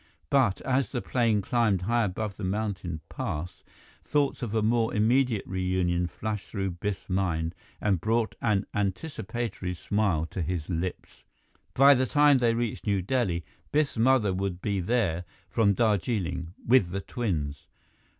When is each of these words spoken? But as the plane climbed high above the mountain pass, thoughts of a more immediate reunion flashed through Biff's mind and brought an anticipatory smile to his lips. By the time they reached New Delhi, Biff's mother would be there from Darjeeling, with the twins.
But 0.31 0.61
as 0.61 0.89
the 0.89 0.99
plane 0.99 1.43
climbed 1.43 1.83
high 1.83 2.03
above 2.05 2.35
the 2.35 2.43
mountain 2.43 3.01
pass, 3.07 3.61
thoughts 4.03 4.41
of 4.41 4.55
a 4.55 4.63
more 4.63 4.91
immediate 4.95 5.45
reunion 5.45 6.07
flashed 6.07 6.47
through 6.49 6.71
Biff's 6.71 7.07
mind 7.07 7.53
and 7.79 8.01
brought 8.01 8.33
an 8.41 8.65
anticipatory 8.73 9.75
smile 9.75 10.25
to 10.31 10.41
his 10.41 10.67
lips. 10.71 11.21
By 11.75 11.93
the 11.93 12.07
time 12.07 12.39
they 12.39 12.55
reached 12.55 12.87
New 12.87 13.03
Delhi, 13.03 13.45
Biff's 13.71 13.95
mother 13.95 14.33
would 14.33 14.59
be 14.59 14.79
there 14.79 15.23
from 15.47 15.75
Darjeeling, 15.75 16.55
with 16.65 16.89
the 16.89 17.01
twins. 17.01 17.67